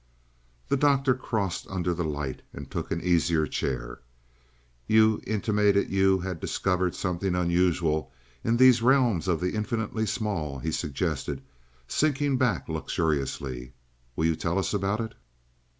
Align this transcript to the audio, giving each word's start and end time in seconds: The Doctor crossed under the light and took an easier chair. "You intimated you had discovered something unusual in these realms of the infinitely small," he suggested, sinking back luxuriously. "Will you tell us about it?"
The 0.67 0.77
Doctor 0.77 1.13
crossed 1.13 1.67
under 1.67 1.93
the 1.93 2.03
light 2.03 2.41
and 2.53 2.71
took 2.71 2.89
an 2.89 3.01
easier 3.01 3.45
chair. 3.45 3.99
"You 4.87 5.21
intimated 5.27 5.91
you 5.91 6.21
had 6.21 6.39
discovered 6.39 6.95
something 6.95 7.35
unusual 7.35 8.11
in 8.43 8.57
these 8.57 8.81
realms 8.81 9.27
of 9.27 9.39
the 9.39 9.53
infinitely 9.53 10.07
small," 10.07 10.57
he 10.57 10.71
suggested, 10.71 11.43
sinking 11.87 12.37
back 12.39 12.67
luxuriously. 12.67 13.73
"Will 14.15 14.25
you 14.25 14.35
tell 14.35 14.57
us 14.57 14.73
about 14.73 15.01
it?" 15.01 15.13